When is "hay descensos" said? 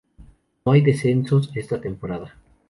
0.71-1.51